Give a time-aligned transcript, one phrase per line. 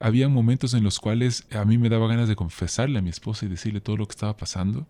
[0.00, 3.46] Había momentos en los cuales a mí me daba ganas de confesarle a mi esposa
[3.46, 4.86] y decirle todo lo que estaba pasando.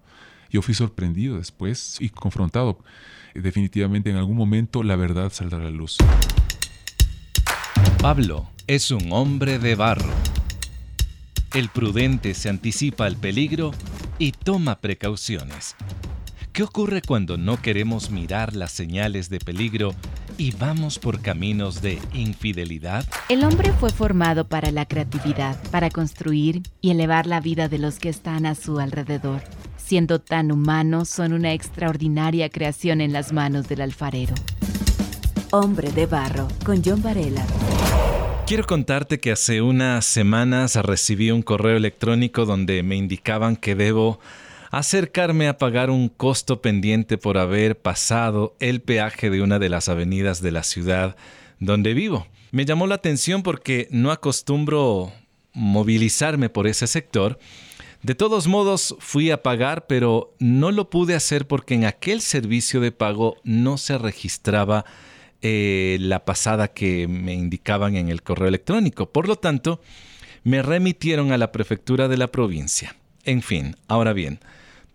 [0.50, 2.78] Yo fui sorprendido después y confrontado.
[3.34, 5.98] Definitivamente en algún momento la verdad saldrá a la luz.
[8.00, 10.12] Pablo es un hombre de barro.
[11.54, 13.72] El prudente se anticipa al peligro
[14.18, 15.74] y toma precauciones.
[16.52, 19.94] ¿Qué ocurre cuando no queremos mirar las señales de peligro
[20.38, 23.04] y vamos por caminos de infidelidad?
[23.28, 27.98] El hombre fue formado para la creatividad, para construir y elevar la vida de los
[27.98, 29.42] que están a su alrededor.
[29.76, 34.34] Siendo tan humanos, son una extraordinaria creación en las manos del alfarero.
[35.50, 37.44] Hombre de Barro, con John Varela.
[38.46, 44.20] Quiero contarte que hace unas semanas recibí un correo electrónico donde me indicaban que debo
[44.70, 49.88] acercarme a pagar un costo pendiente por haber pasado el peaje de una de las
[49.88, 51.16] avenidas de la ciudad
[51.58, 52.26] donde vivo.
[52.50, 55.12] Me llamó la atención porque no acostumbro
[55.52, 57.38] movilizarme por ese sector.
[58.02, 62.80] De todos modos, fui a pagar, pero no lo pude hacer porque en aquel servicio
[62.80, 64.84] de pago no se registraba
[65.42, 69.10] eh, la pasada que me indicaban en el correo electrónico.
[69.10, 69.80] Por lo tanto,
[70.44, 72.94] me remitieron a la prefectura de la provincia.
[73.24, 74.40] En fin, ahora bien,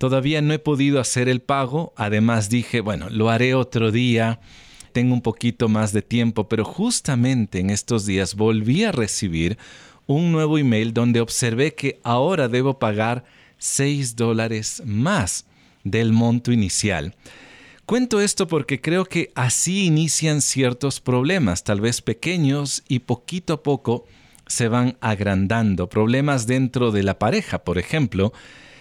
[0.03, 1.93] todavía no he podido hacer el pago.
[1.95, 4.41] Además dije, bueno, lo haré otro día.
[4.91, 9.57] Tengo un poquito más de tiempo, pero justamente en estos días volví a recibir
[10.05, 13.23] un nuevo email donde observé que ahora debo pagar
[13.59, 15.45] 6 dólares más
[15.85, 17.15] del monto inicial.
[17.85, 23.63] Cuento esto porque creo que así inician ciertos problemas, tal vez pequeños y poquito a
[23.63, 24.03] poco
[24.47, 25.87] se van agrandando.
[25.87, 28.33] Problemas dentro de la pareja, por ejemplo,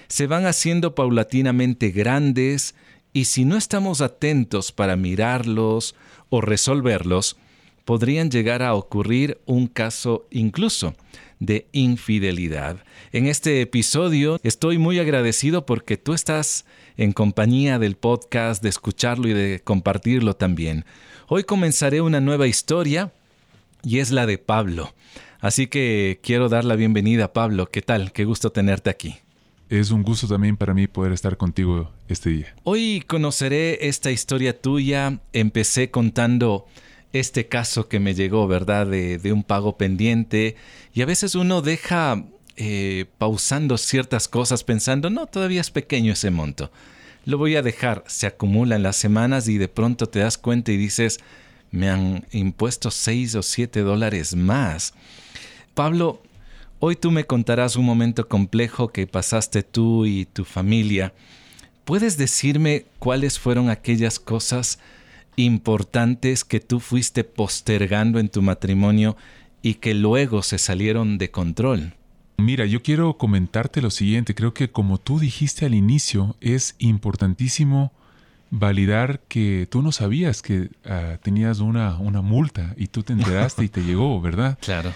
[0.09, 2.75] se van haciendo paulatinamente grandes
[3.13, 5.95] y si no estamos atentos para mirarlos
[6.31, 7.37] o resolverlos,
[7.85, 10.95] podrían llegar a ocurrir un caso incluso
[11.41, 12.85] de infidelidad.
[13.13, 16.65] En este episodio estoy muy agradecido porque tú estás
[16.97, 20.85] en compañía del podcast, de escucharlo y de compartirlo también.
[21.27, 23.13] Hoy comenzaré una nueva historia
[23.83, 24.95] y es la de Pablo.
[25.41, 27.67] Así que quiero dar la bienvenida a Pablo.
[27.67, 28.13] ¿Qué tal?
[28.13, 29.17] Qué gusto tenerte aquí.
[29.73, 32.55] Es un gusto también para mí poder estar contigo este día.
[32.63, 35.21] Hoy conoceré esta historia tuya.
[35.33, 36.67] Empecé contando
[37.15, 38.87] este caso que me llegó, ¿verdad?
[38.87, 40.57] De, un pago pendiente.
[40.93, 42.23] Y a veces uno deja
[42.59, 46.71] eh, pausando ciertas cosas pensando, no, todavía es pequeño ese monto.
[47.25, 50.77] Lo voy a dejar, se acumulan las semanas y de pronto te das cuenta y
[50.77, 51.19] dices,
[51.71, 54.93] me han impuesto 6 o 7 dólares más.
[55.73, 56.21] Pablo,
[56.85, 61.15] hoy tú me contarás un momento complejo que pasaste tú y tu familia.
[61.85, 64.81] ¿Puedes decirme cuáles fueron aquellas cosas
[65.37, 69.17] importantes que tú fuiste postergando en tu matrimonio
[69.63, 71.95] y que luego se salieron de control?
[72.37, 74.35] Mira, yo quiero comentarte lo siguiente.
[74.35, 77.93] Creo que como tú dijiste al inicio, es importantísimo
[78.51, 83.65] validar que tú no sabías que ah, tenías una, una multa y tú te enteraste
[83.65, 84.59] y te llegó, ¿verdad?
[84.63, 84.93] Claro.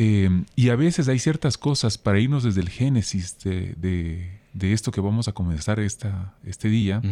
[0.00, 3.74] Em, y a veces hay ciertas cosas para irnos desde el génesis de,
[4.52, 7.02] de, esto que vamos a comenzar esta, este día.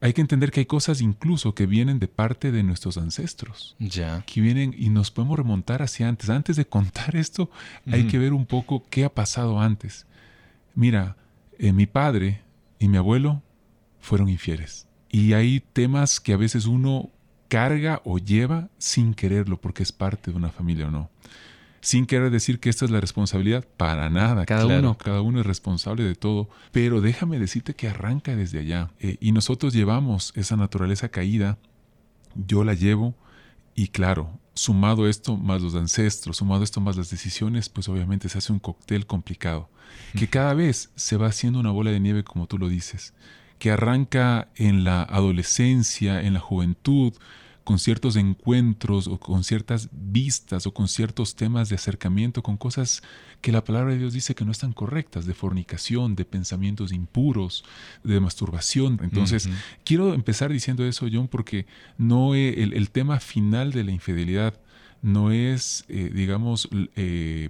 [0.00, 3.76] Hay que entender que hay cosas incluso que vienen de parte de nuestros ancestros.
[3.78, 4.24] Ya.
[4.26, 6.28] Que vienen y nos podemos remontar hacia antes.
[6.28, 7.52] Antes de contar esto,
[7.86, 10.04] hay que ver un poco qué ha pasado antes.
[10.74, 11.16] Mira,
[11.56, 12.40] eh, mi padre
[12.80, 13.42] y mi abuelo
[14.00, 14.88] fueron infieles.
[15.08, 17.10] Y hay temas que a veces uno
[17.46, 21.08] carga o lleva sin quererlo porque es parte de una familia o no
[21.82, 24.46] sin querer decir que esta es la responsabilidad, para nada.
[24.46, 26.48] Cada uno, cada uno es responsable de todo.
[26.70, 28.90] Pero déjame decirte que arranca desde allá.
[29.00, 31.58] Eh, y nosotros llevamos esa naturaleza caída,
[32.34, 33.14] yo la llevo,
[33.74, 38.38] y claro, sumado esto más los ancestros, sumado esto más las decisiones, pues obviamente se
[38.38, 39.68] hace un cóctel complicado,
[40.16, 43.12] que cada vez se va haciendo una bola de nieve, como tú lo dices,
[43.58, 47.14] que arranca en la adolescencia, en la juventud,
[47.64, 53.02] con ciertos encuentros o con ciertas vistas o con ciertos temas de acercamiento con cosas
[53.40, 57.64] que la palabra de Dios dice que no están correctas, de fornicación, de pensamientos impuros,
[58.04, 59.00] de masturbación.
[59.02, 59.48] Entonces,
[59.84, 61.66] quiero empezar diciendo eso, John, porque
[61.98, 64.60] no el, tema final de la infidelidad
[65.02, 67.48] no es, eh, digamos, eh,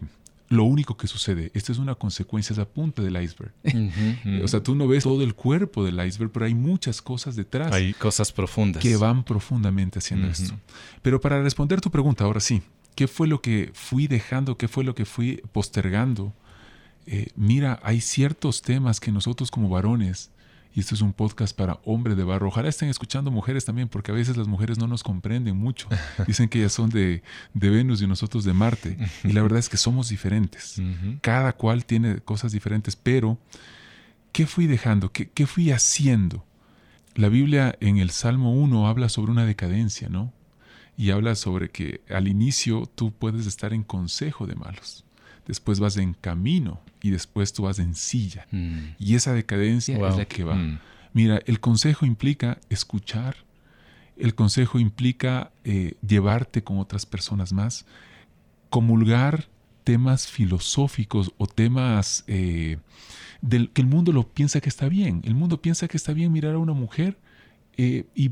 [0.53, 1.51] lo único que sucede.
[1.55, 3.55] Esta es una consecuencia, es la punta del iceberg.
[4.45, 7.73] o sea, tú no ves todo el cuerpo del iceberg, pero hay muchas cosas detrás.
[7.73, 8.83] Hay cosas profundas.
[8.83, 10.55] Que van profundamente haciendo esto.
[11.01, 12.61] Pero para responder tu pregunta, ahora sí,
[12.95, 14.59] ¿qué fue lo que fui dejando?
[14.59, 16.35] ¿Qué fue lo que fui postergando?
[17.07, 20.31] Eh, mira, hay ciertos temas que nosotros como varones
[20.75, 22.49] y esto es un podcast para hombres de barro.
[22.49, 25.89] Ojalá estén escuchando mujeres también, porque a veces las mujeres no nos comprenden mucho.
[26.27, 27.23] Dicen que ellas son de,
[27.53, 28.97] Venus y nosotros de Marte.
[29.25, 30.81] Y la verdad es que somos diferentes.
[31.21, 33.39] Cada cual tiene cosas diferentes, pero
[34.33, 35.13] ¿qué fui dejando?
[35.13, 36.45] ¿Qué, qué fui haciendo?
[37.15, 40.33] La Biblia en el Salmo 1 habla sobre una decadencia, ¿no?
[40.97, 45.05] Y habla sobre que al inicio tú puedes estar en consejo de malos
[45.47, 48.47] después vas en camino y después tú vas en silla.
[48.51, 48.95] Mm.
[48.99, 50.55] Y esa decadencia es la que va.
[50.55, 50.79] Mm.
[51.13, 53.37] Mira, el consejo implica escuchar,
[54.17, 57.85] el consejo implica eh, llevarte con otras personas más,
[58.71, 59.49] comulgar
[59.85, 62.79] temas filosóficos o temas eh,
[63.41, 65.21] del que el mundo lo piensa que está bien.
[65.25, 67.19] El mundo piensa que está bien mirar a una mujer
[67.79, 68.31] eh, y,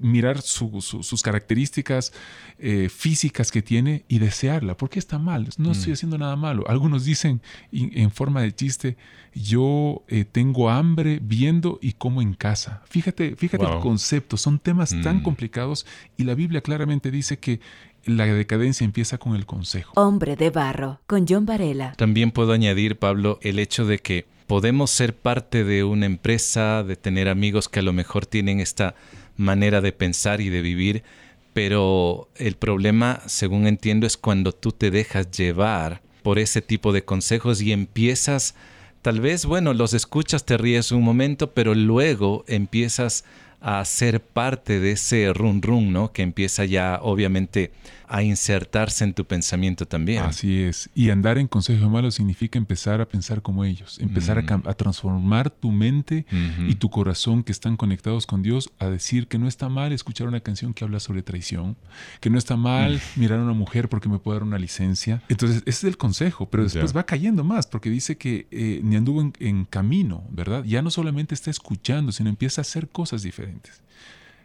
[0.00, 2.12] mirar sus características
[2.58, 4.76] eh, físicas que tiene y desearla.
[4.76, 5.48] ¿Por qué está mal?
[5.58, 5.94] No estoy mm.
[5.94, 6.64] haciendo nada malo.
[6.68, 7.40] Algunos dicen
[7.70, 8.96] en forma de chiste,
[9.32, 12.82] yo eh, tengo hambre viendo y como en casa.
[12.88, 15.22] Fíjate, fíjate el concepto, son temas tan mm.
[15.22, 15.86] complicados
[16.16, 17.60] y la Biblia claramente dice que
[18.04, 19.92] la decadencia empieza con el consejo.
[19.94, 21.92] Hombre de barro, con John Varela.
[21.92, 26.96] También puedo añadir, Pablo, el hecho de que podemos ser parte de una empresa, de
[26.96, 28.96] tener amigos que a lo mejor tienen esta
[29.36, 31.04] manera de pensar y de vivir,
[31.52, 37.04] pero el problema, según entiendo, es cuando tú te dejas llevar por ese tipo de
[37.04, 38.56] consejos y empiezas,
[39.02, 43.24] tal vez, bueno, los escuchas, te ríes un momento, pero luego empiezas
[43.60, 46.12] a ser parte de ese run run, ¿no?
[46.12, 47.70] Que empieza ya, obviamente,
[48.10, 50.24] a insertarse en tu pensamiento también.
[50.24, 50.90] Así es.
[50.96, 55.70] Y andar en consejo malo significa empezar a pensar como ellos, empezar a, transformar tu
[55.70, 56.26] mente
[56.66, 60.26] y tu corazón que están conectados con Dios a decir que no está mal escuchar
[60.26, 61.76] una canción que habla sobre traición,
[62.18, 65.22] que no está mal mirar a una mujer porque me puede dar una licencia.
[65.28, 68.96] Entonces, ese es el consejo, pero después va cayendo más porque dice que eh, ni
[68.96, 70.64] anduvo en, en camino, ¿verdad?
[70.64, 73.82] Ya no solamente está escuchando, sino empieza a hacer cosas diferentes.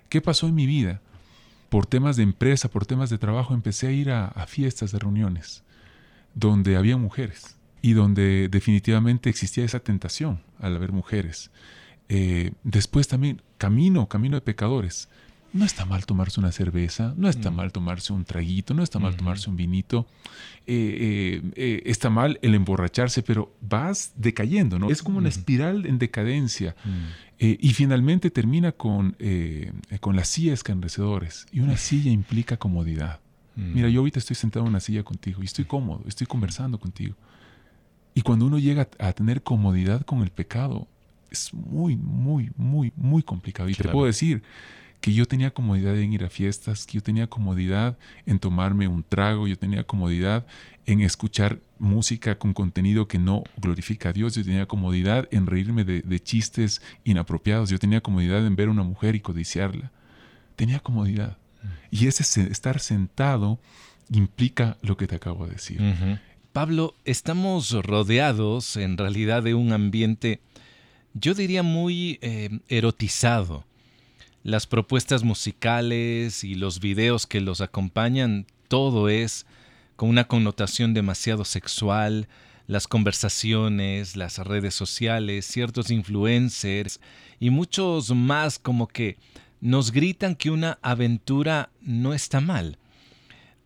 [0.07, 1.01] ¿Qué pasó en mi vida?
[1.69, 5.63] Por temas de empresa, por temas de trabajo, empecé a ir a, fiestas de reuniones
[6.33, 11.51] donde había mujeres y donde definitivamente existía esa tentación al haber mujeres.
[12.09, 15.09] Eh, después también camino, camino de pecadores.
[15.53, 17.55] No está mal tomarse una cerveza, no está mm.
[17.55, 20.05] mal tomarse un traguito, no está mal tomarse un vinito,
[20.67, 24.89] eh, eh, está mal el emborracharse, pero vas decayendo, ¿no?
[24.89, 26.75] Es como una espiral en decadencia.
[27.39, 27.45] Mm.
[27.45, 31.45] Eh, y finalmente termina con, eh, con las sillas escarnecedores.
[31.51, 33.19] Y una silla implica comodidad.
[33.55, 33.73] Mm.
[33.73, 37.15] Mira, yo ahorita estoy sentado en una silla contigo y estoy cómodo, estoy conversando contigo.
[38.13, 40.87] Y cuando uno llega a tener comodidad con el pecado,
[41.29, 43.67] es muy, muy, muy, muy complicado.
[43.69, 44.41] Y te puedo decir,
[45.05, 49.03] que yo tenía comodidad en ir a fiestas, que yo tenía comodidad en tomarme un
[49.03, 50.47] trago, yo tenía comodidad
[50.87, 55.83] en escuchar música con contenido que no glorifica a Dios, yo tenía comodidad en reírme
[55.83, 59.91] de, chistes inapropiados, yo tenía comodidad en ver a una mujer y codiciarla.
[60.55, 61.37] Tenía comodidad.
[61.91, 63.59] Y ese estar sentado
[64.09, 66.19] implica lo que te acabo de decir.
[66.51, 70.41] Pablo, estamos rodeados en realidad de un ambiente,
[71.13, 73.65] yo diría, muy eh, erotizado
[74.45, 79.47] las propuestas musicales y los videos que los acompañan, todo es
[79.95, 82.27] con una connotación demasiado sexual,
[82.67, 86.99] las conversaciones, las redes sociales, ciertos influencers
[87.39, 89.17] y muchos más como que
[89.61, 92.77] nos gritan que una aventura no está mal.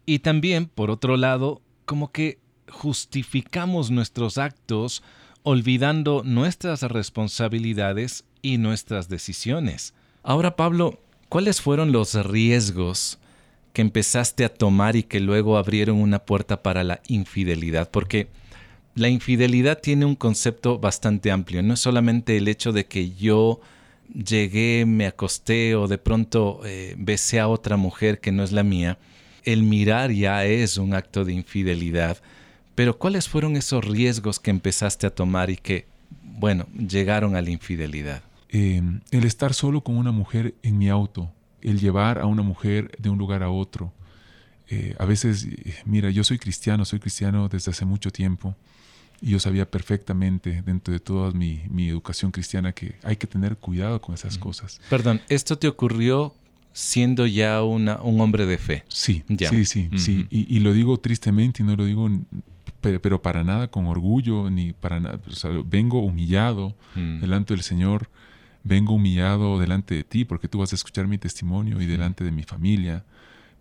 [0.05, 2.39] Y también, por otro lado, como que
[2.69, 5.03] justificamos nuestros actos
[5.43, 9.93] olvidando nuestras responsabilidades y nuestras decisiones.
[10.23, 10.99] Ahora, Pablo,
[11.29, 13.19] ¿cuáles fueron los riesgos
[13.71, 17.89] que empezaste a tomar y que luego abrieron una puerta para la infidelidad?
[17.89, 18.27] Porque
[18.95, 21.63] la infidelidad tiene un concepto bastante amplio.
[21.63, 23.61] No es solamente el hecho de que yo
[24.13, 28.63] llegué, me acosté o de pronto eh, besé a otra mujer que no es la
[28.63, 28.97] mía.
[29.45, 32.17] El mirar ya es un acto de infidelidad.
[32.75, 35.85] Pero ¿cuáles fueron esos riesgos que empezaste a tomar y que,
[36.23, 38.21] bueno, llegaron a la infidelidad?
[38.51, 42.91] Em, el estar solo con una mujer en mi auto, el llevar a una mujer
[42.97, 43.93] de un lugar a otro.
[44.69, 45.47] Eh, a veces,
[45.85, 48.55] mira, yo soy cristiano, soy cristiano desde hace mucho tiempo
[49.21, 54.01] y yo sabía perfectamente dentro de toda mi, educación cristiana que hay que tener cuidado
[54.01, 54.79] con esas cosas.
[54.89, 56.33] Perdón, ¿esto te ocurrió
[56.73, 58.83] siendo ya una, un hombre de fe?
[58.87, 60.27] Sí, sí, sí, sí.
[60.29, 62.09] Y, lo digo tristemente y no lo digo
[62.81, 65.19] pero, para nada con orgullo, ni para nada.
[65.65, 67.19] vengo humillado mm.
[67.19, 68.09] delante del Señor
[68.63, 72.31] vengo humillado delante de ti porque tú vas a escuchar mi testimonio y delante de
[72.31, 73.05] mi familia,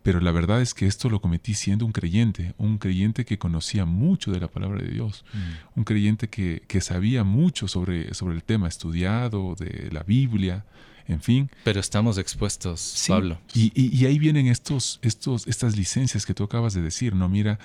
[0.02, 3.84] pero la verdad es que esto lo cometí siendo un creyente, un creyente que conocía
[3.84, 5.78] mucho de la palabra de Dios, mm.
[5.78, 10.64] un creyente que, sabía mucho sobre, sobre el tema, estudiado de la Biblia,
[11.08, 11.50] en fin.
[11.64, 13.38] Pero estamos expuestos, Pablo.
[13.54, 17.28] Y, y, ahí vienen estos, estos, estas licencias que tú acabas de decir, ¿no?
[17.28, 17.58] Mira,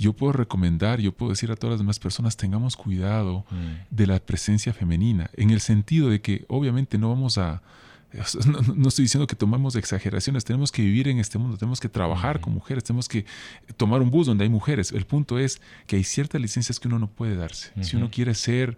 [0.00, 3.94] yo puedo recomendar, yo puedo decir a todas las demás personas, tengamos cuidado mm.
[3.94, 7.62] de la presencia femenina, en el sentido de que obviamente no vamos a
[8.76, 12.40] no, estoy diciendo que tomemos exageraciones, tenemos que vivir en este mundo, tenemos que trabajar
[12.40, 13.24] con mujeres, tenemos que
[13.76, 14.90] tomar un bus donde hay mujeres.
[14.90, 17.70] El punto es que hay ciertas licencias que uno no puede darse.
[17.82, 18.76] Si uno quiere ser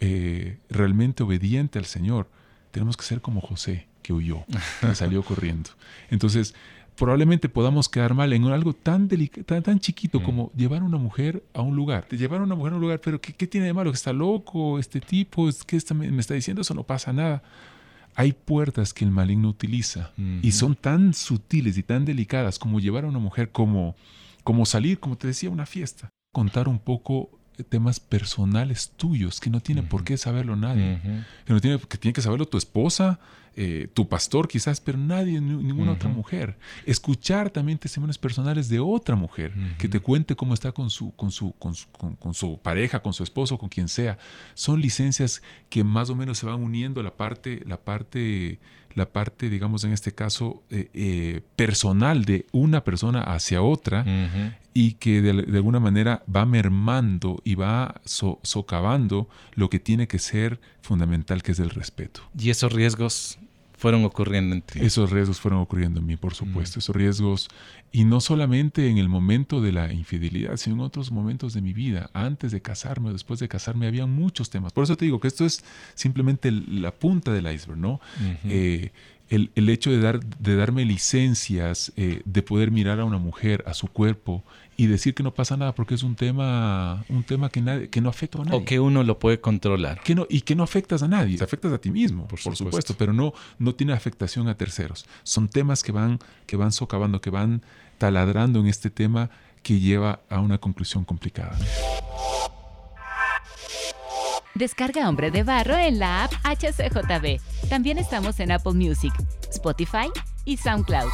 [0.00, 2.30] eh, realmente obediente al Señor,
[2.70, 4.44] tenemos que ser como José, que huyó,
[4.80, 5.70] que salió corriendo.
[6.10, 6.54] Entonces,
[6.96, 9.08] probablemente podamos quedar mal en algo tan,
[9.46, 12.08] tan, tan chiquito como llevar a una mujer a un lugar.
[12.08, 13.90] Llevar a una mujer a un lugar, pero ¿qué, tiene de malo?
[13.90, 14.78] ¿Que está loco?
[14.78, 15.48] ¿Este tipo?
[15.66, 16.62] ¿Qué me está diciendo?
[16.62, 17.42] Eso no pasa nada
[18.18, 20.10] hay puertas que el maligno utiliza
[20.42, 23.94] y son tan sutiles y tan delicadas como llevar a una mujer como,
[24.42, 26.08] como salir, como te decía, a una fiesta.
[26.32, 27.30] Contar un poco
[27.68, 30.98] temas personales tuyos que no tiene por qué saberlo nadie.
[31.44, 33.20] Que no tiene, que tiene que saberlo tu esposa,
[33.60, 36.56] eh, tu pastor quizás, pero nadie, ninguna otra mujer.
[36.86, 41.32] Escuchar también testimonios personales de otra mujer que te cuente cómo está con su, con,
[41.32, 44.16] su, con, su, pareja, con su esposo, con quien sea.
[44.54, 48.60] Son licencias que más o menos se van uniendo la parte, la parte,
[48.94, 54.04] la parte digamos en este caso, eh, eh, personal de una persona hacia otra
[54.72, 60.60] y que de, alguna manera va mermando y va socavando lo que tiene que ser
[60.80, 62.20] fundamental, que es el respeto.
[62.38, 63.40] Y esos riesgos
[63.78, 64.80] fueron ocurriendo en ti.
[64.82, 66.78] Esos riesgos fueron ocurriendo en mí, por supuesto.
[66.78, 66.80] Mm.
[66.80, 67.48] Esos riesgos,
[67.92, 71.72] y no solamente en el momento de la infidelidad, sino en otros momentos de mi
[71.72, 72.10] vida.
[72.12, 74.72] Antes de casarme o después de casarme, había muchos temas.
[74.72, 78.00] Por eso te digo que esto es simplemente la punta del iceberg, ¿no?
[79.30, 83.62] el, el, hecho de, dar, de darme licencias, eh, de poder mirar a una mujer,
[83.66, 84.42] a su cuerpo
[84.80, 88.00] y decir que no pasa nada porque es un tema, un tema que, nadie, que
[88.00, 88.58] no afecta a nadie.
[88.60, 90.00] O que uno lo puede controlar.
[90.02, 92.94] Que no, y que no afectas a nadie, te afectas a ti mismo, por, supuesto.
[92.96, 95.04] pero no, no tiene afectación a terceros.
[95.24, 97.62] Son temas que van, que van socavando, que van
[97.98, 99.30] taladrando en este tema
[99.64, 101.58] que lleva a una conclusión complicada.
[104.54, 107.40] Descarga Hombre de Barro en la app HCJB.
[107.68, 109.12] También estamos en Apple Music,
[109.50, 110.08] Spotify
[110.44, 111.10] y SoundCloud.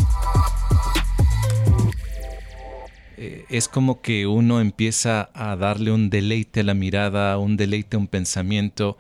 [3.16, 7.97] Eh, es como que uno empieza a darle un deleite a la mirada, un deleite
[7.97, 8.99] a un pensamiento.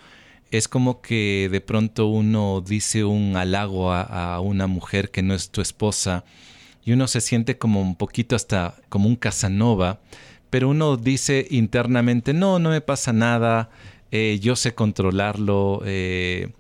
[0.50, 5.34] Es como que de pronto uno dice un halago a, a una mujer que no
[5.34, 6.24] es tu esposa
[6.84, 10.00] y uno se siente como un poquito hasta como un Casanova,
[10.50, 13.70] pero uno dice internamente, no, no me pasa nada,
[14.10, 16.52] eh, yo sé controlarlo, eh,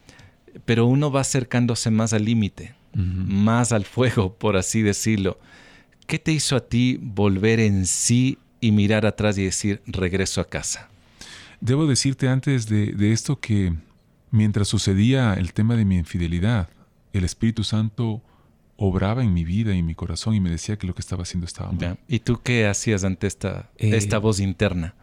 [0.64, 5.38] pero uno va acercándose más al límite, más al fuego, por así decirlo.
[6.06, 10.48] ¿Qué te hizo a ti volver en sí y mirar atrás y decir, regreso a
[10.48, 10.88] casa?
[11.60, 13.72] Debo decirte antes de, esto que
[14.30, 16.68] mientras sucedía el tema de mi infidelidad,
[17.12, 18.22] el Espíritu Santo
[18.76, 21.22] obraba en mi vida y en mi corazón y me decía que lo que estaba
[21.22, 21.98] haciendo estaba mal.
[22.08, 24.94] ¿Y tú qué hacías ante esta, esta eh, voz interna?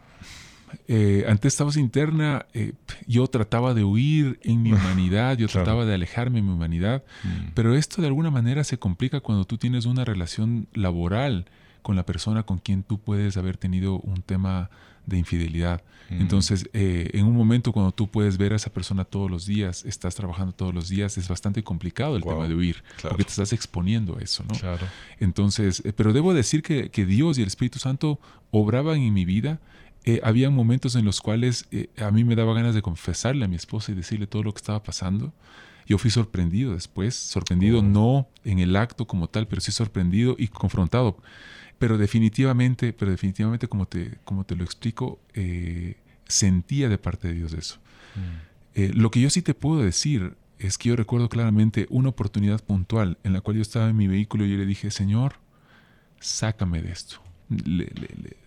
[0.88, 2.72] Eh, ante esta voz interna, eh,
[3.06, 7.52] yo trataba de huir en mi humanidad, yo trataba de alejarme de mi humanidad, mm.
[7.54, 11.46] pero esto de alguna manera se complica cuando tú tienes una relación laboral
[11.82, 14.70] con la persona con quien tú puedes haber tenido un tema
[15.06, 15.82] de infidelidad.
[16.10, 16.20] Mm.
[16.20, 19.84] Entonces, eh, en un momento cuando tú puedes ver a esa persona todos los días,
[19.84, 23.52] estás trabajando todos los días, es bastante complicado el tema de huir, porque te estás
[23.52, 24.58] exponiendo a eso, ¿no?
[24.58, 24.86] Claro.
[25.18, 29.24] Entonces, eh, pero debo decir que, que Dios y el Espíritu Santo obraban en mi
[29.24, 29.60] vida
[30.04, 33.48] eh, había momentos en los cuales eh, a mí me daba ganas de confesarle a
[33.48, 35.32] mi esposa y decirle todo lo que estaba pasando.
[35.86, 37.82] Yo fui sorprendido después, sorprendido oh.
[37.82, 41.18] no en el acto como tal, pero sí sorprendido y confrontado.
[41.78, 47.34] Pero definitivamente, pero definitivamente como te, como te lo explico, eh, sentía de parte de
[47.34, 47.78] Dios eso.
[48.14, 49.00] Mm.
[49.00, 53.16] lo que yo sí te puedo decir es que yo recuerdo claramente una oportunidad puntual
[53.24, 55.36] en la cual yo estaba en mi vehículo y yo le dije, Señor,
[56.20, 57.22] sácame de esto.
[57.48, 58.41] Le, le, le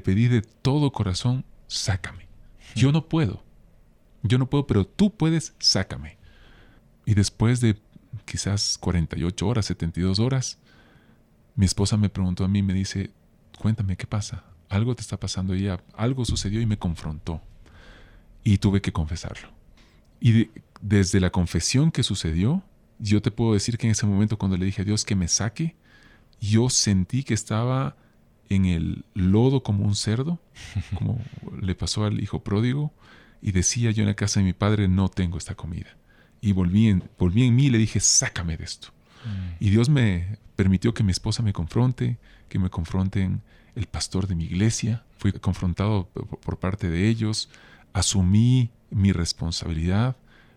[0.00, 2.28] pedí de todo corazón, sácame.
[2.74, 3.42] Yo no puedo.
[4.22, 6.18] Yo no puedo, pero tú puedes, sácame.
[7.06, 7.80] Y después de
[8.24, 10.58] quizás 48 horas, 72 horas,
[11.56, 13.10] mi esposa me preguntó a mí, me dice,
[13.58, 14.44] cuéntame, ¿qué pasa?
[14.68, 17.42] Algo te está pasando y algo sucedió y me confrontó.
[18.44, 19.48] Y tuve que confesarlo.
[20.20, 22.62] Y desde la confesión que sucedió,
[22.98, 25.28] yo te puedo decir que en ese momento cuando le dije a Dios que me
[25.28, 25.76] saque,
[26.40, 27.96] yo sentí que estaba
[28.50, 30.38] en el lodo como un cerdo,
[30.94, 31.18] como
[31.62, 32.92] le pasó al hijo pródigo,
[33.40, 35.96] y decía yo en la casa de mi padre, no tengo esta comida.
[36.42, 38.88] Y volví en, volví en mí y le dije, sácame de esto.
[39.58, 43.42] Y Dios me permitió que mi esposa me confronte, que me confronten
[43.74, 45.04] el pastor de mi iglesia.
[45.18, 47.50] Fui confrontado por parte de ellos,
[47.92, 50.16] asumí mi responsabilidad,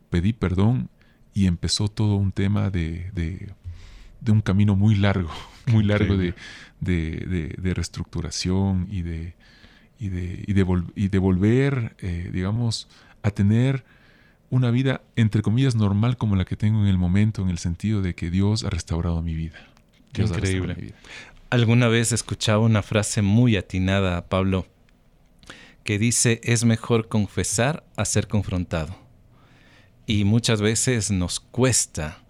[0.10, 0.90] pedí perdón
[1.34, 3.54] y empezó todo un tema de, de,
[4.32, 5.30] un camino muy largo,
[5.68, 6.34] muy largo de,
[6.84, 9.34] de, reestructuración y de,
[10.00, 10.44] y de,
[10.96, 12.88] y de, volver, eh, digamos,
[13.22, 13.84] a tener
[14.50, 18.02] una vida, entre comillas, normal como la que tengo en el momento, en el sentido
[18.02, 19.58] de que Dios ha restaurado mi vida.
[20.16, 20.94] Increíble.
[21.50, 24.68] Alguna vez escuchaba una frase muy atinada, Pablo,
[25.84, 28.96] que dice, es mejor confesar a ser confrontado.
[30.06, 32.24] Y muchas veces nos cuesta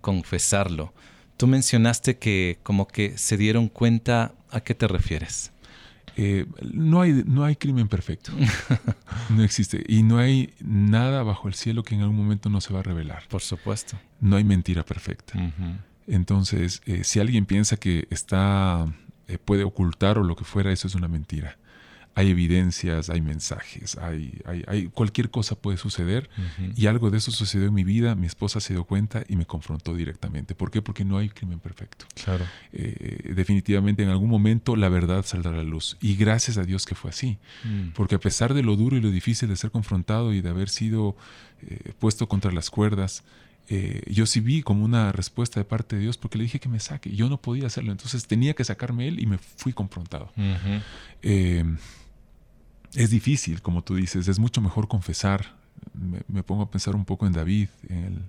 [0.00, 0.92] confesarlo.
[1.40, 5.52] Tú mencionaste que como que se dieron cuenta, ¿a qué te refieres?
[6.18, 8.30] Eh, no, hay, no hay crimen perfecto.
[9.30, 9.82] no existe.
[9.88, 12.82] Y no hay nada bajo el cielo que en algún momento no se va a
[12.82, 13.22] revelar.
[13.30, 13.98] Por supuesto.
[14.20, 15.32] No hay mentira perfecta.
[16.06, 18.84] Entonces, eh, si alguien piensa que está,
[19.26, 21.56] eh, puede ocultar o lo que fuera, eso es una mentira
[22.14, 26.28] hay evidencias, hay mensajes, hay, hay, cualquier cosa puede suceder
[26.76, 29.46] y algo de eso sucedió en mi vida, mi esposa se dio cuenta y me
[29.46, 30.54] confrontó directamente.
[30.54, 30.82] ¿Por qué?
[30.82, 32.06] Porque no hay crimen perfecto.
[32.22, 32.44] Claro.
[32.72, 36.84] Eh, definitivamente en algún momento la verdad saldrá a la luz y gracias a Dios
[36.84, 37.90] que fue así, mm.
[37.94, 40.68] porque a pesar de lo duro y lo difícil de ser confrontado y de haber
[40.68, 41.16] sido
[41.62, 43.22] eh, puesto contra las cuerdas,
[43.68, 46.68] eh, yo sí vi como una respuesta de parte de Dios porque le dije que
[46.68, 47.14] me saque.
[47.14, 50.32] Yo no podía hacerlo, entonces tenía que sacarme él y me fui confrontado
[52.94, 55.54] es difícil, como tú dices, es mucho mejor confesar.
[56.28, 58.28] Me, pongo a pensar un poco en David, en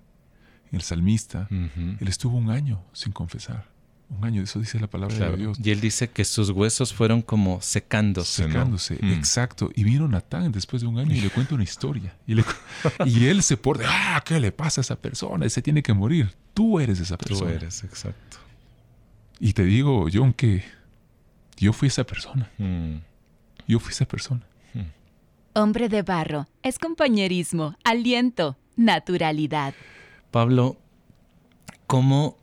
[0.71, 1.47] el, salmista.
[1.49, 3.69] Él estuvo un año sin confesar.
[4.09, 5.57] Un año, eso dice la palabra de Dios.
[5.63, 8.43] Y él dice que sus huesos fueron como secándose.
[8.43, 9.11] Secándose, mm.
[9.13, 9.71] exacto.
[9.73, 12.13] Y vino Natán después de un año y le cuenta una historia.
[12.27, 12.35] Y,
[13.05, 15.45] y él se pone, ah, ¿qué le pasa a esa persona?
[15.45, 16.33] Ese tiene que morir.
[16.53, 17.51] Tú eres esa persona.
[17.51, 18.37] Tú eres, exacto.
[19.39, 20.63] Y te digo, John, que
[21.57, 22.51] yo fui esa persona.
[22.57, 22.97] Mm.
[23.65, 24.41] Yo fui esa persona.
[25.53, 29.73] Hombre de barro es compañerismo, aliento, naturalidad.
[30.31, 30.77] Pablo,
[31.87, 32.37] ¿cómo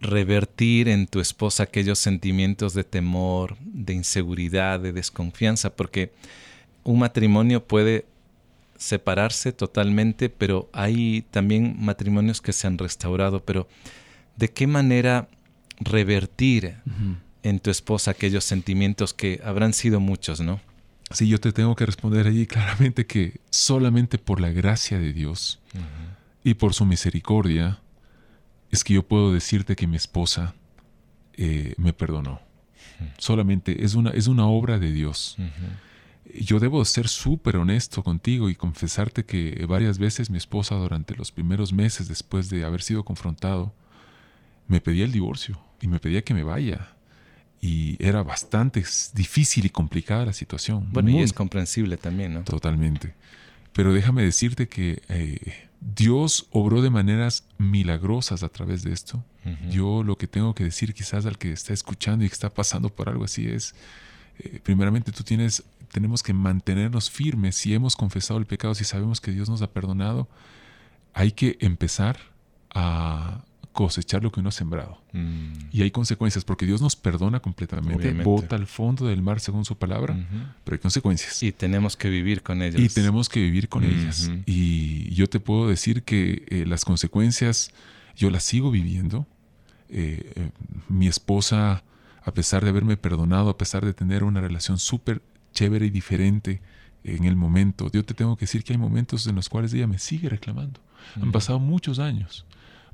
[0.00, 5.76] revertir en tu esposa aquellos sentimientos de temor, de inseguridad, de desconfianza?
[5.76, 6.12] Porque
[6.82, 8.04] un matrimonio puede
[8.76, 13.68] separarse totalmente, pero hay también matrimonios que se han restaurado, pero
[14.36, 15.28] ¿de qué manera
[15.78, 16.78] revertir
[17.44, 20.60] en tu esposa aquellos sentimientos que habrán sido muchos, ¿no?
[21.12, 25.60] Sí, yo te tengo que responder allí claramente que solamente por la gracia de Dios
[26.44, 27.80] y por su misericordia
[28.70, 30.54] es que yo puedo decirte que mi esposa
[31.34, 32.40] eh, me perdonó.
[33.18, 35.36] Solamente es una, es una obra de Dios.
[36.38, 41.32] Yo debo ser súper honesto contigo y confesarte que varias veces mi esposa durante los
[41.32, 43.74] primeros meses después de haber sido confrontado
[44.68, 46.94] me pedía el divorcio y me pedía que me vaya
[47.60, 50.88] y era bastante difícil y complicada la situación.
[50.92, 52.42] Bueno, y es comprensible también, ¿no?
[52.42, 53.14] Totalmente.
[53.72, 59.24] Pero déjame decirte que eh, Dios obró de maneras milagrosas a través de esto.
[59.70, 62.90] Yo lo que tengo que decir quizás al que está escuchando y que está pasando
[62.90, 63.74] por algo así es,
[64.38, 67.56] eh, primeramente tú tienes, tenemos que mantenernos firmes.
[67.56, 70.28] Si hemos confesado el pecado, si sabemos que Dios nos ha perdonado,
[71.14, 72.18] hay que empezar
[72.70, 75.00] a cosechar lo que uno ha sembrado.
[75.12, 75.52] Mm.
[75.72, 79.76] Y hay consecuencias, porque Dios nos perdona completamente, bota al fondo del mar según su
[79.76, 80.16] palabra,
[80.64, 81.42] pero hay consecuencias.
[81.42, 82.80] Y tenemos que vivir con ellas.
[82.80, 84.30] Y tenemos que vivir con ellas.
[84.46, 87.72] Y yo te puedo decir que eh, las consecuencias
[88.16, 89.26] yo las sigo viviendo.
[89.88, 90.50] Eh, eh,
[90.88, 91.82] mi esposa,
[92.22, 96.60] a pesar de haberme perdonado, a pesar de tener una relación súper chévere y diferente
[97.02, 99.86] en el momento, yo te tengo que decir que hay momentos en los cuales ella
[99.86, 100.80] me sigue reclamando.
[101.16, 102.44] Han pasado muchos años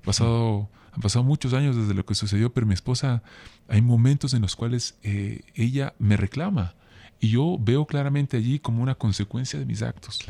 [0.07, 3.23] pasado, han pasado muchos años desde lo que sucedió, pero mi esposa,
[3.69, 6.75] hay momentos en los cuales eh, ella me reclama
[7.21, 10.21] y yo veo claramente allí como una consecuencia de mis actos.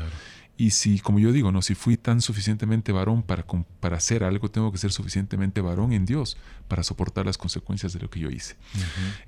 [0.59, 3.45] Y si, como yo digo, no, si fui tan suficientemente varón para,
[3.81, 8.01] para hacer algo, tengo que ser suficientemente varón en Dios para soportar las consecuencias de
[8.01, 8.57] lo que yo hice.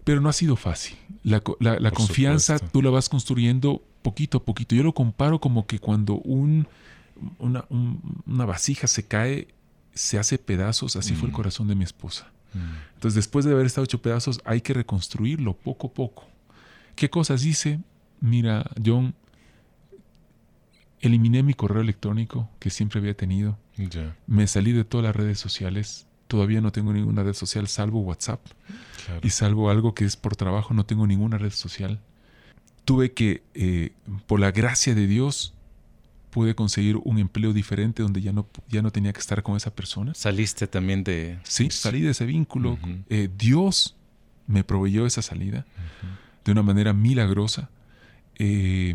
[0.04, 0.96] Pero no ha sido fácil.
[1.22, 4.74] La, la, confianza tú la vas construyendo poquito a poquito.
[4.74, 6.66] Yo lo comparo como que cuando un,
[7.38, 7.66] una,
[8.26, 9.48] una vasija se cae,
[9.98, 11.37] se hace pedazos, así fue el mm.
[11.37, 12.30] corazón de mi esposa.
[12.54, 12.94] Mm.
[12.94, 16.24] Entonces, después de haber estado hecho pedazos, hay que reconstruirlo poco a poco.
[16.94, 17.80] ¿Qué cosas hice?
[18.20, 19.14] Mira, John,
[21.00, 23.58] eliminé mi correo electrónico que siempre había tenido.
[24.28, 26.06] Me salí de todas las redes sociales.
[26.28, 28.40] Todavía no tengo ninguna red social salvo WhatsApp.
[29.22, 32.00] Y salvo algo que es por trabajo, no tengo ninguna red social.
[32.84, 33.92] Tuve que, eh,
[34.26, 35.54] por la gracia de Dios,
[36.30, 39.74] pude conseguir un empleo diferente donde ya no, ya no tenía que estar con esa
[39.74, 40.14] persona.
[40.14, 41.38] Saliste también de...
[41.42, 42.78] Sí, salí de ese vínculo.
[43.08, 43.96] Eh, Dios
[44.46, 45.66] me proveyó esa salida
[46.44, 47.70] de una manera milagrosa.
[48.38, 48.94] Eh,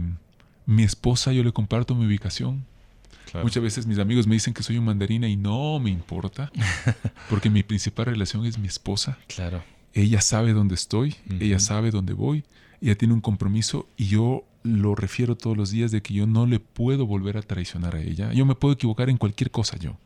[0.66, 2.66] mi esposa, yo le comparto mi ubicación.
[3.42, 6.52] Muchas veces mis amigos me dicen que soy un mandarina y no me importa,
[7.30, 9.18] porque mi principal relación es mi esposa.
[9.28, 9.64] Claro.
[9.94, 12.44] Ella sabe dónde estoy, ella sabe dónde voy,
[12.82, 16.46] ella tiene un compromiso y yo lo refiero todos los días de que yo no
[16.46, 18.32] le puedo volver a traicionar a ella.
[18.34, 19.98] Yo me puedo equivocar en cualquier cosa yo.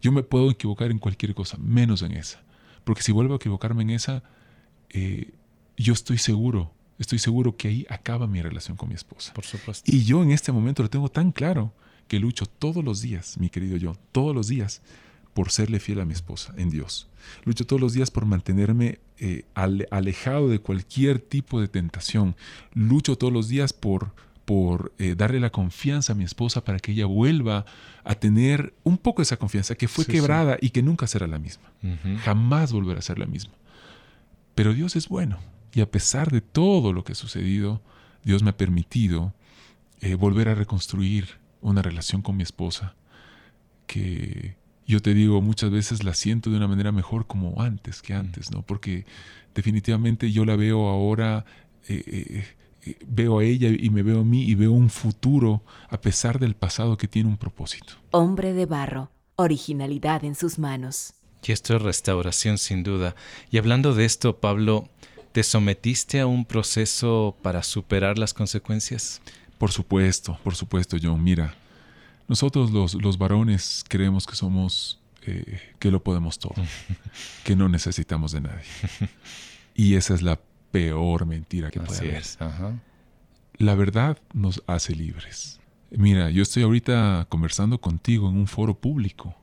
[0.00, 2.42] Yo me puedo equivocar en cualquier cosa, menos en esa.
[2.84, 4.22] Porque si vuelvo a equivocarme en esa,
[4.90, 5.32] eh,
[5.76, 9.32] yo estoy seguro, estoy seguro que ahí acaba mi relación con mi esposa.
[9.32, 9.90] Por supuesto.
[9.90, 11.72] Y yo en este momento lo tengo tan claro
[12.06, 14.82] que lucho todos los días, mi querido yo, todos los días
[15.32, 17.08] por serle fiel a mi esposa en Dios.
[17.44, 22.36] Lucho todos los días por mantenerme eh, alejado de cualquier tipo de tentación.
[22.72, 24.12] Lucho todos los días por,
[24.44, 27.64] por eh, darle la confianza a mi esposa para que ella vuelva
[28.04, 31.72] a tener un poco esa confianza que fue quebrada y que nunca será la misma.
[32.22, 33.54] Jamás volverá a ser la misma.
[34.54, 35.38] Pero Dios es bueno
[35.72, 37.82] y a pesar de todo lo que ha sucedido,
[38.22, 39.34] Dios me ha permitido
[40.00, 42.94] eh, volver a reconstruir una relación con mi esposa
[43.86, 48.14] que yo te digo, muchas veces la siento de una manera mejor como antes que
[48.14, 48.62] antes, ¿no?
[48.62, 49.06] Porque
[49.54, 51.44] definitivamente yo la veo ahora,
[51.88, 52.44] eh, eh,
[52.84, 56.38] eh, veo a ella y me veo a mí y veo un futuro a pesar
[56.38, 57.94] del pasado que tiene un propósito.
[58.10, 61.14] Hombre de barro, originalidad en sus manos.
[61.46, 63.14] Y esto es restauración sin duda.
[63.50, 64.88] Y hablando de esto, Pablo,
[65.32, 69.20] ¿te sometiste a un proceso para superar las consecuencias?
[69.58, 71.22] Por supuesto, por supuesto, John.
[71.22, 71.54] Mira,
[72.28, 76.54] nosotros los, los varones creemos que somos, eh, que lo podemos todo,
[77.44, 78.64] que no necesitamos de nadie.
[79.74, 82.24] Y esa es la peor mentira que puede haber.
[83.56, 85.60] La verdad nos hace libres.
[85.90, 89.36] Mira, yo estoy ahorita conversando contigo en un foro público,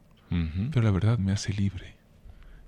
[0.72, 1.96] pero la verdad me hace libre.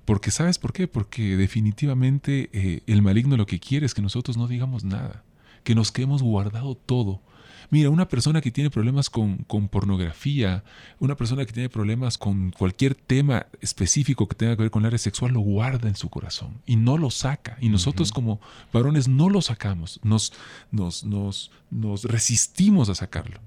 [0.06, 0.88] Porque ¿sabes por qué?
[0.88, 5.24] Porque definitivamente eh, el maligno lo que quiere es que nosotros no digamos nada,
[5.64, 7.22] que nos quedemos guardado todo
[7.70, 10.64] Mira, una persona que tiene problemas con, pornografía,
[11.00, 14.88] una persona que tiene problemas con cualquier tema específico que tenga que ver con el
[14.88, 17.58] área sexual, lo guarda en su corazón y no lo saca.
[17.60, 18.40] Y nosotros como
[18.72, 20.34] varones no lo sacamos, nos,
[20.72, 23.40] nos, nos, nos resistimos a sacarlo.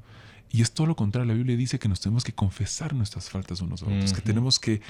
[0.52, 1.28] Y es todo lo contrario.
[1.28, 4.58] La Biblia dice que nos tenemos que confesar nuestras faltas unos a otros, que tenemos
[4.58, 4.80] que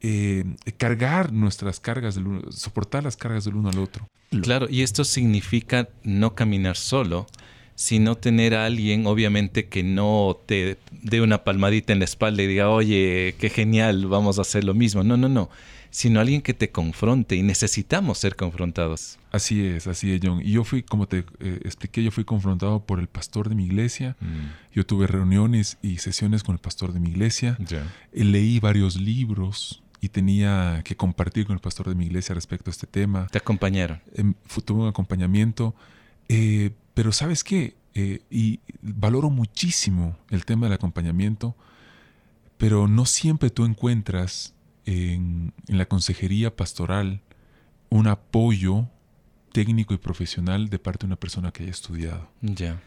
[0.00, 0.44] eh,
[0.76, 4.06] cargar nuestras cargas, del uno, soportar las cargas del uno al otro.
[4.42, 7.26] Claro, y esto significa no caminar solo,
[7.74, 12.46] sino tener a alguien, obviamente, que no te dé una palmadita en la espalda y
[12.46, 15.02] diga, oye, qué genial, vamos a hacer lo mismo.
[15.02, 15.50] No, no, no.
[15.90, 19.18] Sino alguien que te confronte y necesitamos ser confrontados.
[19.30, 20.40] Así es, así es, John.
[20.40, 23.64] Y yo fui, como te eh, expliqué, yo fui confrontado por el pastor de mi
[23.64, 24.16] iglesia.
[24.20, 24.74] Mm.
[24.74, 27.56] Yo tuve reuniones y sesiones con el pastor de mi iglesia.
[28.12, 32.72] Leí varios libros y tenía que compartir con el pastor de mi iglesia respecto a
[32.72, 33.26] este tema.
[33.30, 34.00] ¿Te acompañaron?
[34.14, 34.34] Em,
[34.64, 35.74] tuve un acompañamiento.
[36.28, 41.56] Eh, pero sabes qué, eh, y valoro muchísimo el tema del acompañamiento,
[42.56, 44.54] pero no siempre tú encuentras
[44.86, 47.20] en, la consejería pastoral
[47.90, 48.88] un apoyo
[49.52, 52.30] técnico y profesional de parte de una persona que haya estudiado.
[52.40, 52.82] Ya.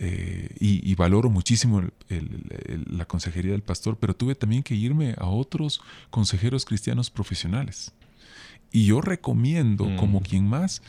[0.00, 5.80] Eh, y, valoro muchísimo la consejería del pastor, pero tuve también que irme a otros
[6.10, 7.92] consejeros cristianos profesionales.
[8.70, 10.22] Y yo recomiendo, como mm.
[10.22, 10.82] quien más,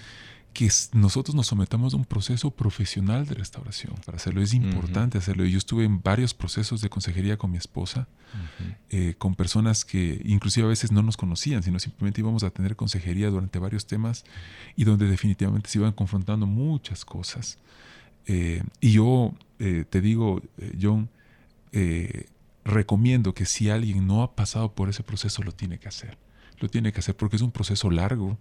[0.53, 4.41] que nosotros nos sometamos a un proceso profesional de restauración para hacerlo.
[4.41, 5.45] Es importante hacerlo.
[5.45, 8.07] Yo estuve en varios procesos de consejería con mi esposa,
[8.89, 12.75] eh, con personas que inclusive a veces no nos conocían, sino simplemente íbamos a tener
[12.75, 14.25] consejería durante varios temas
[14.75, 17.57] y donde definitivamente se iban confrontando muchas cosas.
[18.25, 20.41] Eh, y yo eh, te digo,
[20.79, 21.09] John,
[22.65, 26.17] recomiendo que si alguien no ha pasado por ese proceso, lo tiene que hacer
[26.59, 28.37] lo tiene que hacer porque es un proceso largo,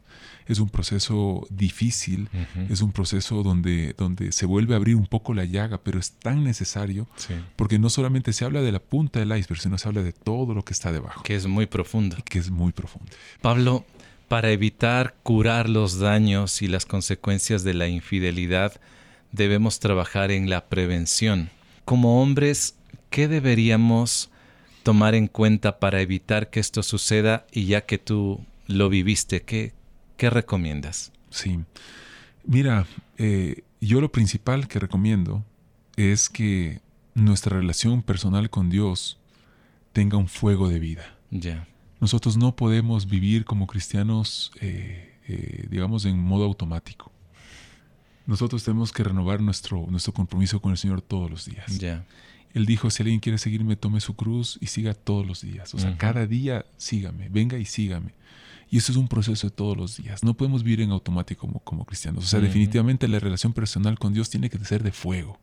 [0.46, 2.28] es un proceso difícil,
[2.68, 6.12] es un proceso donde, donde se vuelve a abrir un poco la llaga, pero es
[6.12, 7.06] tan necesario
[7.56, 10.54] porque no solamente se habla de la punta del iceberg, sino se habla de todo
[10.54, 11.22] lo que está debajo.
[11.22, 12.16] Que es muy profundo.
[12.24, 13.10] Que es muy profundo.
[13.40, 13.84] Pablo,
[14.28, 18.80] para evitar curar los daños y las consecuencias de la infidelidad,
[19.32, 21.50] debemos trabajar en la prevención.
[21.84, 22.74] Como hombres,
[23.10, 24.30] ¿qué deberíamos
[24.88, 29.74] tomar en cuenta para evitar que esto suceda y ya que tú lo viviste, ¿qué,
[30.16, 31.12] qué recomiendas?
[31.28, 31.60] Sí,
[32.42, 32.86] mira,
[33.18, 35.44] eh, yo lo principal que recomiendo
[35.98, 36.80] es que
[37.12, 39.18] nuestra relación personal con Dios
[39.92, 41.18] tenga un fuego de vida.
[41.30, 41.68] Ya.
[42.00, 47.12] Nosotros no podemos vivir como cristianos, eh, eh, digamos, en modo automático.
[48.24, 51.78] Nosotros tenemos que renovar nuestro, nuestro compromiso con el Señor todos los días.
[51.78, 52.06] Ya.
[52.54, 55.74] Él dijo, si alguien quiere seguirme, tome su cruz y siga todos los días.
[55.74, 58.14] O sea, cada día sígame, venga y sígame.
[58.70, 60.22] Y eso es un proceso de todos los días.
[60.22, 62.24] No podemos vivir en automático como, como cristianos.
[62.24, 65.38] O sea, definitivamente la relación personal con Dios tiene que ser de fuego.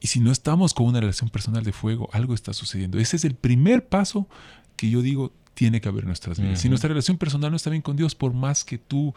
[0.00, 2.98] Y si no estamos con una relación personal de fuego, algo está sucediendo.
[2.98, 4.28] Ese es el primer paso
[4.76, 6.60] que yo digo tiene que haber en nuestras vidas.
[6.60, 9.14] Si nuestra relación personal no está bien con Dios, por más que tú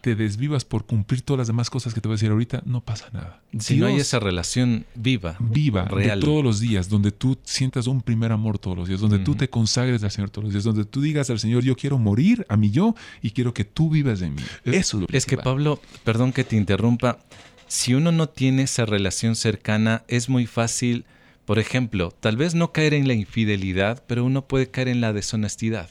[0.00, 2.80] te desvivas por cumplir todas las demás cosas que te voy a decir ahorita, no
[2.80, 3.42] pasa nada.
[3.58, 6.20] Si no hay esa relación viva, viva, real.
[6.20, 9.48] todos los días, donde tú sientas un primer amor todos los días, donde tú te
[9.48, 12.56] consagres al Señor todos los días, donde tú digas al Señor, yo quiero morir a
[12.56, 14.42] mi yo y quiero que tú vivas en mí.
[14.64, 17.18] Eso es lo Es que Pablo, perdón que te interrumpa,
[17.66, 21.04] si uno no tiene esa relación cercana, es muy fácil,
[21.44, 25.12] por ejemplo, tal vez no caer en la infidelidad, pero uno puede caer en la
[25.12, 25.90] deshonestidad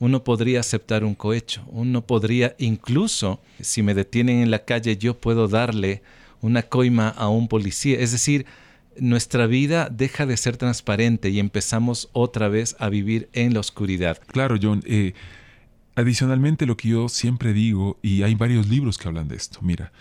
[0.00, 5.20] uno podría aceptar un cohecho, uno podría incluso, si me detienen en la calle, yo
[5.20, 6.02] puedo darle
[6.40, 8.00] una coima a un policía.
[8.00, 8.46] Es decir,
[8.98, 14.18] nuestra vida deja de ser transparente y empezamos otra vez a vivir en la oscuridad.
[14.26, 14.82] Claro, John.
[14.86, 15.12] Eh,
[15.94, 19.92] adicionalmente, lo que yo siempre digo, y hay varios libros que hablan de esto, mira,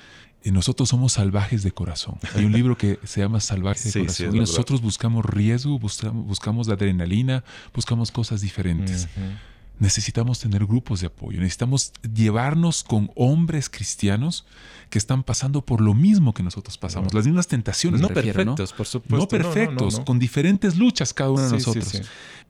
[0.43, 2.15] eh, nosotros somos salvajes de corazón.
[2.35, 4.33] Hay un libro que se llama Salvajes de Corazón.
[4.33, 9.09] y nosotros buscamos riesgo, buscamos, buscamos adrenalina, buscamos cosas diferentes
[9.79, 14.45] necesitamos tener grupos de apoyo, necesitamos llevarnos con hombres cristianos
[14.89, 18.01] que están pasando por lo mismo que nosotros pasamos, las mismas tentaciones.
[18.01, 19.17] No perfectos, por supuesto.
[19.17, 22.01] No perfectos, con diferentes luchas cada uno de nosotros,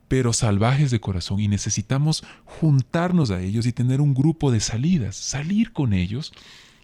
[0.08, 5.16] pero salvajes de corazón y necesitamos juntarnos a ellos y tener un grupo de salidas,
[5.16, 6.32] salir con ellos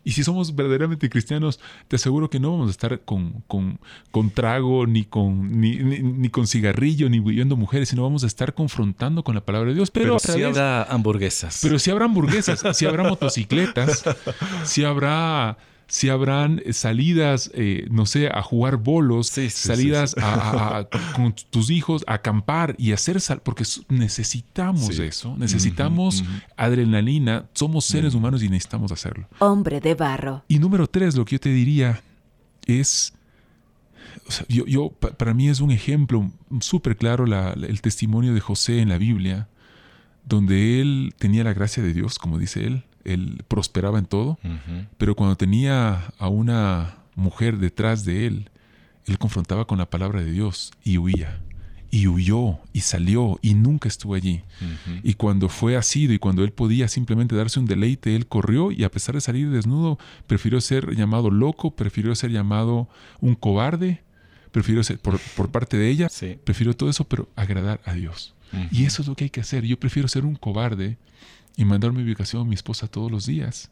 [0.06, 4.86] y si somos verdaderamente cristianos, te aseguro que no vamos a estar con, con, trago,
[4.86, 9.40] ni con, ni, con cigarrillo, ni viviendo mujeres, sino vamos a estar confrontando con la
[9.40, 9.90] palabra de Dios.
[9.90, 11.58] Pero, si habrá hamburguesas.
[11.60, 14.04] Pero si habrá hamburguesas, si habrá motocicletas,
[14.62, 20.16] si habrá si habrán eh, salidas, eh, no sé, a jugar bolos, salidas
[21.14, 26.24] con tus hijos a acampar y hacer sal, porque necesitamos eso, necesitamos
[26.56, 29.28] adrenalina, somos seres humanos y necesitamos hacerlo.
[29.38, 30.44] Hombre de barro.
[30.48, 32.02] Y número tres, lo que yo te diría
[32.66, 33.12] es,
[34.48, 39.48] yo, para mí es un ejemplo súper claro el testimonio de José en la Biblia,
[40.24, 44.38] donde él tenía la gracia de Dios, como dice él, él prosperaba en todo,
[44.98, 48.50] pero cuando tenía a una mujer detrás de él,
[49.06, 51.40] él confrontaba con la palabra de Dios y huía.
[51.88, 54.42] Y huyó y salió y nunca estuvo allí.
[55.02, 58.84] Y cuando fue asido y cuando él podía simplemente darse un deleite, él corrió y
[58.84, 62.88] a pesar de salir desnudo, prefirió ser llamado loco, prefirió ser llamado
[63.20, 64.02] un cobarde,
[64.50, 65.18] prefirió ser por,
[65.50, 66.08] parte de ella,
[66.44, 68.34] prefirió todo eso, pero agradar a Dios.
[68.70, 69.64] Y eso es lo que hay que hacer.
[69.64, 70.98] Yo prefiero ser un cobarde
[71.56, 73.70] y mandar mi ubicación a mi esposa todos los días,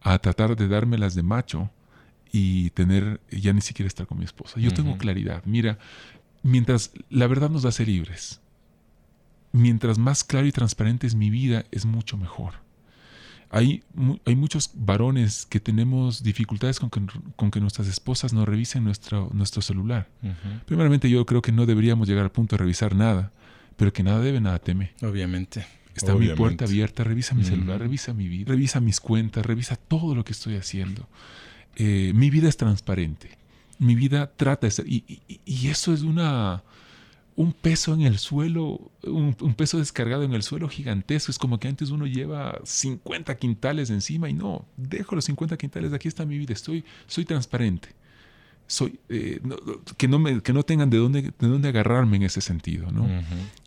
[0.00, 1.70] a tratar de dármelas de macho
[2.30, 4.60] y tener, ya ni siquiera estar con mi esposa.
[4.60, 5.42] Yo tengo claridad.
[5.44, 5.78] Mira,
[6.42, 8.40] mientras la verdad nos hace libres,
[9.52, 12.54] mientras más claro y transparente es mi vida, es mucho mejor.
[13.50, 13.82] Hay,
[14.26, 17.00] hay muchos varones que tenemos dificultades con que,
[17.34, 20.08] con que nuestras esposas nos revisen nuestro, nuestro celular.
[20.66, 23.32] Primeramente yo creo que no deberíamos llegar al punto de revisar nada,
[23.78, 24.92] pero que nada debe, nada teme.
[25.02, 25.66] Obviamente.
[25.98, 30.14] Está mi puerta abierta, revisa mi celular, revisa mi vida, revisa mis cuentas, revisa todo
[30.14, 31.08] lo que estoy haciendo.
[31.76, 33.36] Eh, mi vida es transparente.
[33.78, 34.86] Mi vida trata de ser.
[34.88, 35.20] Y,
[35.68, 36.62] eso es una
[37.36, 41.30] un peso en el suelo, un, peso descargado en el suelo gigantesco.
[41.30, 45.92] Es como que antes uno lleva 50 quintales encima y no, dejo los 50 quintales,
[45.92, 47.90] aquí está mi vida, estoy, soy transparente
[48.68, 49.40] soy, eh,
[49.96, 53.08] que, no me, que no tengan de dónde, de dónde agarrarme en ese sentido, ¿no?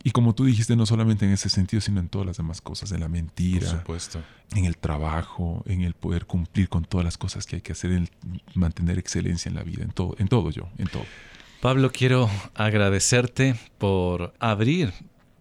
[0.04, 2.92] Y como tú dijiste, no solamente en ese sentido, sino en todas las demás cosas,
[2.92, 4.22] en la mentira, supuesto.
[4.54, 7.90] en el trabajo, en el poder cumplir con todas las cosas que hay que hacer,
[7.90, 8.08] en
[8.54, 11.04] mantener excelencia en la vida, en todo, en todo yo, en todo.
[11.60, 14.92] Pablo, quiero agradecerte por abrir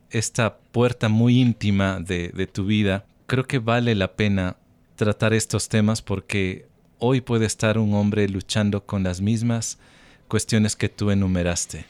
[0.10, 3.06] esta puerta muy íntima de, de tu vida.
[3.28, 4.58] Creo que vale la pena
[4.95, 6.70] tratar estos temas porque
[7.01, 9.79] hoy puede estar un hombre luchando con las mismas
[10.27, 11.85] cuestiones que tú enumeraste.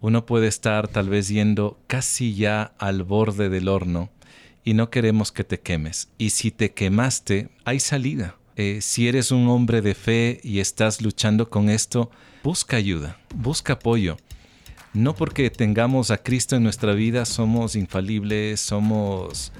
[0.00, 4.08] Uno puede estar tal vez yendo casi ya al borde del horno
[4.64, 6.08] y no queremos que te quemes.
[6.16, 8.36] Y si te quemaste, hay salida.
[8.54, 12.10] Eh, si eres un hombre de fe y estás luchando con esto,
[12.44, 14.16] busca ayuda, busca apoyo.
[14.94, 19.52] No porque tengamos a Cristo en nuestra vida somos infalibles, somos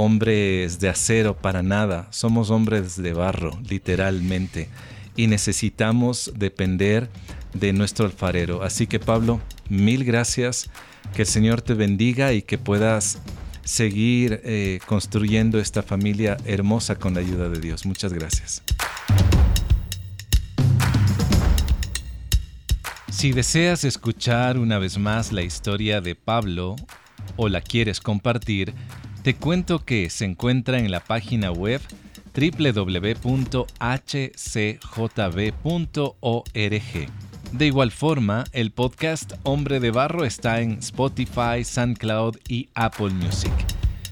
[0.00, 4.70] hombres de acero para nada, somos hombres de barro, literalmente,
[5.14, 7.10] y necesitamos depender
[7.52, 8.62] de nuestro alfarero.
[8.62, 10.70] Así que Pablo, mil gracias,
[11.14, 13.18] que el Señor te bendiga y que puedas
[13.62, 17.84] seguir eh, construyendo esta familia hermosa con la ayuda de Dios.
[17.84, 18.62] Muchas gracias.
[23.10, 26.76] Si deseas escuchar una vez más la historia de Pablo
[27.36, 28.72] o la quieres compartir,
[29.22, 31.80] te cuento que se encuentra en la página web
[32.34, 33.60] www.hcjb.org.
[37.52, 43.52] De igual forma, el podcast Hombre de Barro está en Spotify, SoundCloud y Apple Music.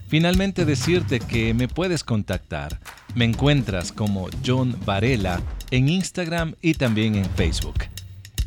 [0.08, 2.80] Finalmente decirte que me puedes contactar.
[3.14, 5.40] Me encuentras como John Varela
[5.70, 7.84] en Instagram y también en Facebook.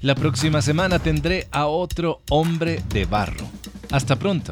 [0.02, 3.46] La próxima semana tendré a otro hombre de barro.
[3.92, 4.52] Hasta pronto.